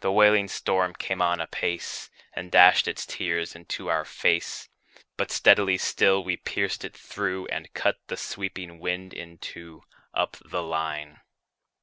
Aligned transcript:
The 0.00 0.10
wailing 0.10 0.48
storm 0.48 0.94
came 0.94 1.20
on 1.20 1.38
apace, 1.38 2.08
And 2.32 2.50
dashed 2.50 2.88
its 2.88 3.04
tears 3.04 3.54
into 3.54 3.90
our 3.90 4.02
fade; 4.02 4.46
But 5.18 5.30
steadily 5.30 5.76
still 5.76 6.24
we 6.24 6.38
pierced 6.38 6.86
it 6.86 6.96
through, 6.96 7.44
And 7.48 7.70
cut 7.74 7.98
the 8.06 8.16
sweeping 8.16 8.78
wind 8.78 9.12
in 9.12 9.36
two, 9.36 9.82
Up 10.14 10.38
the 10.42 10.62
line. 10.62 11.20